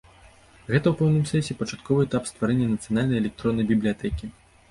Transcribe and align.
Гэта 0.71 0.87
ў 0.91 0.93
пэўным 1.01 1.25
сэнсе 1.31 1.57
пачатковы 1.59 2.07
этап 2.07 2.29
стварэння 2.31 2.69
нацыянальнай 2.71 3.21
электроннай 3.21 3.69
бібліятэкі. 3.73 4.31